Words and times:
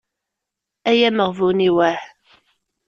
Ay 0.89 0.99
ameɣbun-iw 1.07 1.77
ah. 1.89 2.01